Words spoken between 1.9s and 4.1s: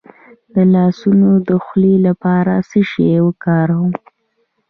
لپاره څه شی وکاروم؟